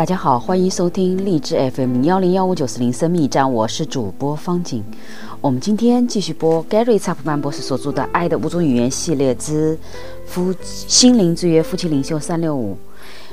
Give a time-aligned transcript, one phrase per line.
[0.00, 4.82] 大家好，欢迎收听荔枝 FM 幺零幺五九四零生命站，我是主播方景。
[5.42, 9.78] 我们今天继续播 Gary 查普曼博士所著的《爱的五种语言》系列之
[10.24, 12.78] 夫心灵之约夫妻领袖三六五。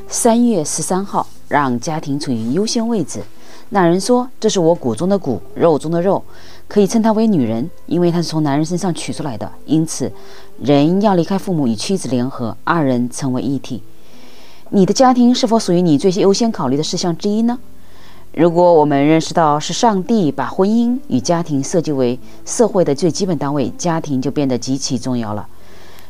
[0.09, 3.21] 三月十三号，让家庭处于优先位置。
[3.69, 6.21] 那人说：“这是我骨中的骨，肉中的肉，
[6.67, 9.49] 可以称她为女人，因为她是从男人身上取出来的。
[9.65, 10.11] 因此，
[10.59, 13.81] 人要离开父母与妻子联合，二人成为一体。”
[14.69, 17.57] 你的家庭是否属于你最优先考虑的事项之一呢？
[18.33, 25.47] 如果我们认识到是上帝把婚姻与家庭设计为社会的最基本单位，家庭就变得极其重要了。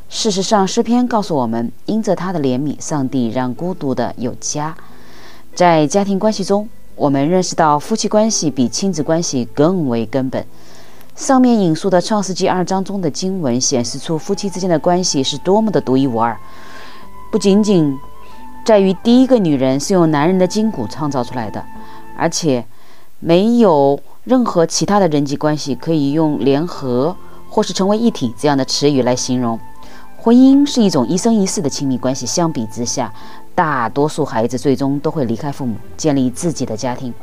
[0.09, 4.76] 事实上，诗篇告诉我们，因着他的怜悯，上帝让孤独的有家。
[5.53, 10.44] 在家庭关系中，我们认识到夫妻关系比亲子关系更为根本。
[11.16, 16.36] 上面引述的创世纪二章中的经文显示出夫妻之间的关系是多么的独一无二，
[17.31, 17.95] 不仅仅。
[18.67, 21.64] 在于第一个女人是用男人的筋骨创造出来的，
[22.17, 22.66] 而且
[23.22, 27.16] 没有任何其他的人际关系可以用联合
[27.50, 29.58] 或是成为一体这样的词语来形容。
[30.17, 33.09] 婚姻是一种一生一世的亲密关系，相比之下，
[33.55, 37.14] 大多数孩子最终都会离开父母，建立自己的家庭。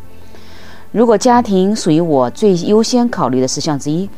[0.92, 4.08] 如果家庭属于我最优先考虑的事项之一，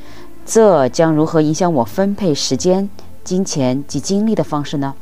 [0.44, 2.88] 这将如何影响我分配时间、
[3.24, 4.94] 金钱及精力的方式呢？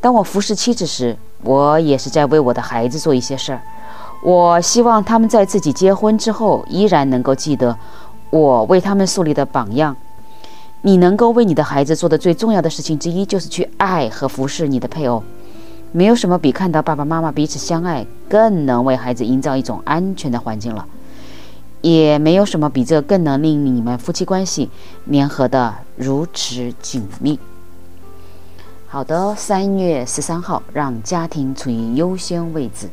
[0.00, 3.60] 当我服侍妻子时，我也是在为我的孩子做一些事儿。
[4.22, 7.76] 我希望他们在自己结婚之后，依然能够记得
[8.30, 9.96] 我为他们树立的榜样。
[10.82, 15.22] 你能够为你的孩子做的最重要的事情之一，就是去爱和服侍你的配偶。
[15.92, 20.86] 没有什么比看到爸爸妈妈彼此相爱，更能为孩子营造一种安全的环境了。
[21.80, 24.70] 也没有什么比这更能令你们夫妻关系
[25.10, 27.38] 粘合的如此紧密。
[28.88, 32.88] 好的，三月十三号，让家庭处于优先位置。